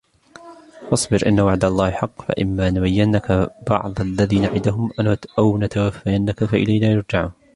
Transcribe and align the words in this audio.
فَاصْبِرْ 0.91 1.27
إِنَّ 1.27 1.39
وَعْدَ 1.39 1.65
اللَّهِ 1.65 1.91
حَقٌّ 1.91 2.21
فَإِمَّا 2.21 2.69
نُرِيَنَّكَ 2.69 3.49
بَعْضَ 3.69 4.01
الَّذِي 4.01 4.39
نَعِدُهُمْ 4.39 4.91
أَوْ 5.39 5.57
نَتَوَفَّيَنَّكَ 5.57 6.43
فَإِلَيْنَا 6.43 6.87
يُرْجَعُونَ 6.91 7.31